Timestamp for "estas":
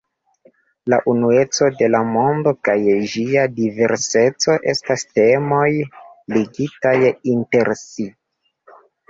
4.73-5.05